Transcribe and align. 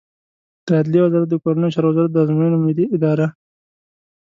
د 0.65 0.67
عدلیې 0.79 1.01
وزارت 1.03 1.27
د 1.29 1.35
کورنیو 1.43 1.73
چارو 1.73 1.89
وزارت، 1.91 2.11
د 2.13 2.17
ازموینو 2.23 2.57
ملی 2.65 2.85
اداره 2.95 3.27